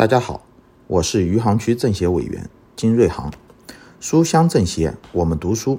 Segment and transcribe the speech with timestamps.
[0.00, 0.40] 大家好，
[0.86, 3.30] 我是余杭区政协委员金瑞航。
[4.00, 5.78] 书香政协，我们读书。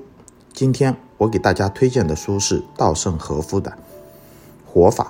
[0.53, 3.71] 今天我给大家推荐的书是稻盛和夫的
[4.71, 5.05] 《活法》。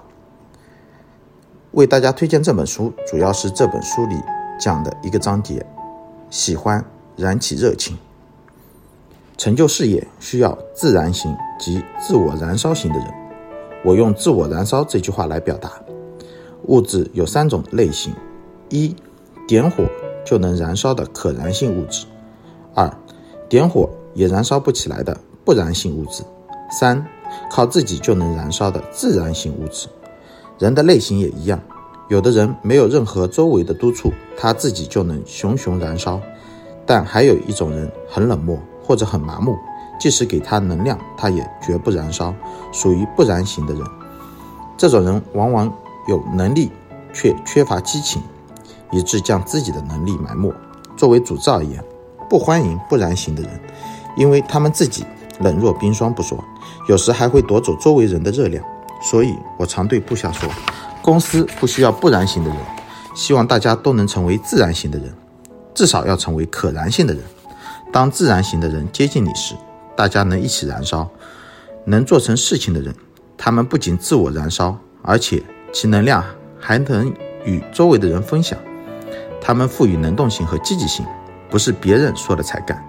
[1.72, 4.16] 为大家推荐这本书，主要是这本书里
[4.58, 5.66] 讲的一个章节：
[6.30, 6.82] 喜欢
[7.18, 7.98] 燃起热情。
[9.38, 13.14] 成就事业需要自然型及自我燃烧型的人。
[13.84, 15.70] 我用“自我燃烧”这句话来表达。
[16.68, 18.14] 物质有三种类型：
[18.72, 18.96] 一、
[19.48, 19.84] 点火
[20.26, 22.06] 就能燃烧的可燃性物质；
[22.74, 22.90] 二、
[23.50, 26.24] 点火也燃烧不起来的不燃性物质；
[26.72, 27.06] 三、
[27.50, 29.88] 靠自己就能燃烧的自燃性物质。
[30.58, 31.60] 人的类型也一样，
[32.08, 36.18] 有的人没有任何周围的督促，他自己就能熊熊燃烧；
[36.86, 39.58] 但还有一种人很冷漠或者很麻木，
[40.00, 42.34] 即使给他能量，他也绝不燃烧，
[42.72, 43.84] 属于不燃型的人。
[44.78, 45.74] 这种人往往
[46.08, 46.72] 有能力，
[47.12, 48.22] 却缺乏激情，
[48.92, 50.54] 以致将自己的能力埋没。
[50.98, 51.84] 作为组织而言，
[52.30, 53.60] 不欢迎不燃型的人，
[54.16, 55.06] 因为他们自己
[55.40, 56.38] 冷若冰霜不说，
[56.88, 58.64] 有时还会夺走周围人的热量。
[59.02, 60.48] 所以我常对部下说，
[61.02, 62.60] 公司不需要不燃型的人，
[63.16, 65.12] 希望大家都能成为自然型的人，
[65.74, 67.24] 至少要成为可燃性的人。
[67.92, 69.56] 当自然型的人接近你时，
[69.96, 71.10] 大家能一起燃烧，
[71.86, 72.94] 能做成事情的人，
[73.38, 75.42] 他们不仅自我燃烧，而且
[75.74, 76.24] 其能量
[76.60, 77.12] 还能
[77.44, 78.58] 与周围的人分享。
[79.42, 81.06] 他们赋予能动性和积极性，
[81.50, 82.82] 不是别人说了才干，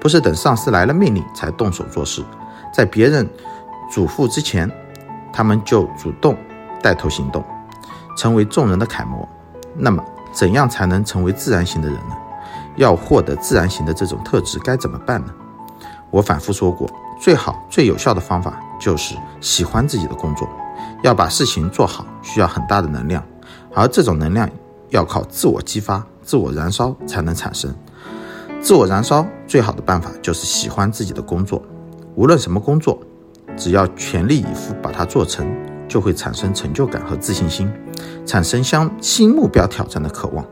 [0.00, 2.24] 不是等上司来了命令才动手做事，
[2.72, 3.28] 在别人
[3.92, 4.70] 嘱咐之前。
[5.30, 6.36] 他们就主动
[6.82, 7.44] 带头行动，
[8.16, 9.28] 成为众人的楷模。
[9.76, 12.16] 那么，怎样才能成为自然型的人呢？
[12.76, 15.32] 要获得自然型的这种特质，该怎么办呢？
[16.10, 20.48] 我反复说过，最好、最有效的方法就是喜欢自己的工作。
[21.02, 23.22] 要把事情做好，需要很大的能量，
[23.74, 24.48] 而这种能量
[24.90, 27.74] 要靠自我激发、自我燃烧才能产生。
[28.60, 31.62] 自我燃烧最好的办法就是喜欢自己的工作，
[32.14, 32.98] 无论什么工作。
[33.56, 35.44] 只要全力以赴把它做成，
[35.88, 37.68] 就会产生成就感和自信心，
[38.24, 40.46] 产生向新目标挑战的渴望。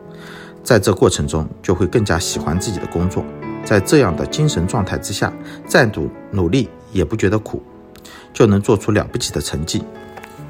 [0.64, 3.24] 在这过程中，就会更加喜欢自己的工作。
[3.64, 5.32] 在这样的精神状态之下，
[5.68, 7.62] 再努努力也不觉得苦，
[8.32, 9.84] 就能做出了不起的成绩。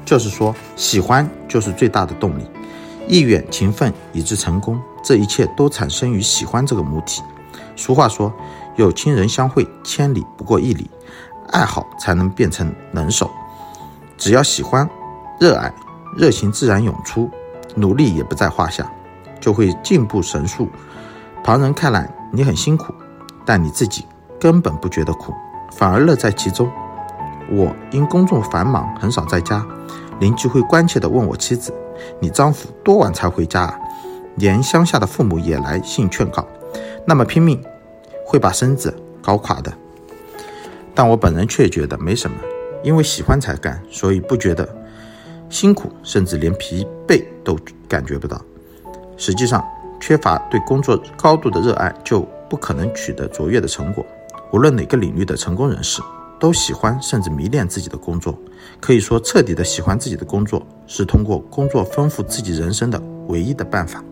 [0.03, 2.43] 就是说，喜欢就是最大的动力。
[3.07, 7.23] 意愿、勤奋以致成功，这一切都产生于喜欢这个母体。
[7.75, 8.33] 俗话说
[8.75, 10.89] ：“有亲人相会，千里不过一里。”
[11.53, 13.31] 爱好才能变成能手，
[14.17, 14.85] 只要喜欢、
[15.39, 15.73] 热爱，
[16.17, 17.31] 热情自然涌出，
[17.73, 18.85] 努力也不在话下，
[19.39, 20.67] 就会进步神速。
[21.45, 22.93] 旁人看来你很辛苦，
[23.45, 24.05] 但你自己
[24.37, 25.33] 根本不觉得苦，
[25.71, 26.69] 反而乐在其中。
[27.49, 29.65] 我因工作繁忙，很少在家，
[30.19, 31.73] 邻居会关切地问我妻子
[32.19, 33.79] ：“你丈夫多晚才回家啊？”
[34.37, 36.47] 连乡下的父母也来信劝告
[37.05, 37.63] ：“那么拼命，
[38.25, 39.73] 会把身子搞垮的。”
[40.93, 42.37] 但我本人却觉得没什么，
[42.83, 44.67] 因为喜欢才干，所以不觉得
[45.49, 47.57] 辛苦，甚至连疲惫都
[47.87, 48.39] 感觉不到。
[49.15, 49.63] 实际上，
[49.99, 54.05] 缺乏对工作高度的热爱，就不可能取得卓越的成果。
[54.51, 56.01] 无论哪个领域的成功人士，
[56.39, 58.37] 都喜欢甚至迷恋自己的工作。
[58.79, 64.03] 可以说，彻底的喜欢自己的工作，是通过工作丰富自己人生的唯一的办法。